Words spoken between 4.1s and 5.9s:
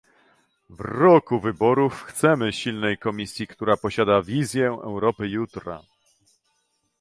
wizję Europy jutra!